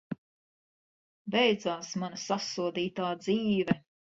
Beidzās 1.35 1.91
mana 2.05 2.19
sasodītā 2.23 3.13
dzīve! 3.23 3.79